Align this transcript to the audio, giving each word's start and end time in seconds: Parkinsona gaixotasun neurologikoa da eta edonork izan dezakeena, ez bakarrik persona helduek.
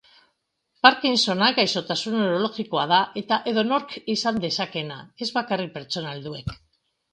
Parkinsona 0.85 1.49
gaixotasun 1.59 2.15
neurologikoa 2.21 2.87
da 2.93 3.03
eta 3.23 3.39
edonork 3.53 3.95
izan 4.17 4.43
dezakeena, 4.49 4.99
ez 5.27 5.31
bakarrik 5.39 5.77
persona 5.79 6.19
helduek. 6.19 6.53